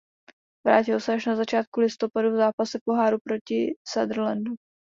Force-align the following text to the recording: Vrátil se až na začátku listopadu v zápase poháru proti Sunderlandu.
Vrátil 0.67 0.99
se 0.99 1.13
až 1.13 1.25
na 1.25 1.35
začátku 1.35 1.81
listopadu 1.81 2.31
v 2.31 2.35
zápase 2.37 2.79
poháru 2.85 3.17
proti 3.23 3.75
Sunderlandu. 3.87 4.55